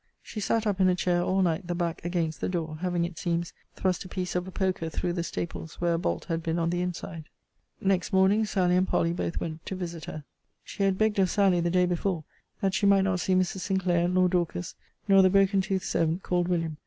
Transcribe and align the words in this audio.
She 0.23 0.39
sat 0.39 0.65
up 0.65 0.79
in 0.81 0.89
a 0.89 0.95
chair 0.95 1.21
all 1.21 1.43
night, 1.43 1.67
the 1.67 1.75
back 1.75 2.03
against 2.03 2.41
the 2.41 2.49
door; 2.49 2.77
having, 2.81 3.05
it 3.05 3.19
seems, 3.19 3.53
thrust 3.75 4.03
a 4.03 4.09
piece 4.09 4.35
of 4.35 4.47
a 4.47 4.51
poker 4.51 4.89
through 4.89 5.13
the 5.13 5.21
staples 5.21 5.79
where 5.79 5.93
a 5.93 5.99
bolt 5.99 6.25
had 6.25 6.41
been 6.41 6.57
on 6.57 6.71
the 6.71 6.81
inside. 6.81 7.25
Next 7.79 8.11
morning 8.11 8.43
Sally 8.45 8.77
and 8.77 8.87
Polly 8.87 9.13
both 9.13 9.39
went 9.39 9.63
to 9.67 9.75
visit 9.75 10.05
her. 10.05 10.23
She 10.63 10.81
had 10.81 10.97
begged 10.97 11.19
of 11.19 11.29
Sally, 11.29 11.59
the 11.59 11.69
day 11.69 11.85
before, 11.85 12.23
that 12.61 12.73
she 12.73 12.87
might 12.87 13.03
not 13.03 13.19
see 13.19 13.35
Mrs. 13.35 13.59
Sinclair, 13.59 14.07
nor 14.07 14.27
Dorcas, 14.27 14.73
nor 15.07 15.21
the 15.21 15.29
broken 15.29 15.61
toothed 15.61 15.83
servant, 15.85 16.23
called 16.23 16.47
William. 16.47 16.77